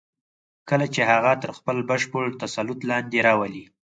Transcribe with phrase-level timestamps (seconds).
[0.69, 3.63] کله چې هغه تر خپل بشپړ تسلط لاندې راولئ.